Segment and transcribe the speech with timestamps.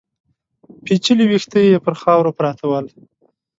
[0.83, 2.85] پيچلي ويښته يې پر خاورو پراته ول.